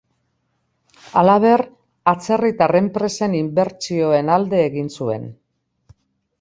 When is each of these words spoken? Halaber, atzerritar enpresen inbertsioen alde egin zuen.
Halaber, 1.21 1.63
atzerritar 2.13 2.75
enpresen 2.81 3.37
inbertsioen 3.43 4.35
alde 4.39 4.67
egin 4.73 4.93
zuen. 4.99 5.33